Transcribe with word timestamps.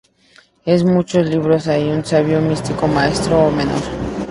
En 0.65 0.87
muchos 0.95 1.29
libros 1.29 1.67
hay 1.67 1.91
un 1.91 2.03
sabio, 2.03 2.41
místico 2.41 2.87
maestro 2.87 3.39
o 3.45 3.51
mentor. 3.51 3.77